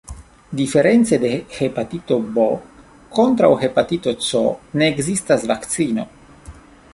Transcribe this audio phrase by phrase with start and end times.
[0.59, 2.45] Diference de hepatito B,
[3.19, 4.43] kontraŭ hepatito C
[4.81, 6.09] ne ekzistas vakcino.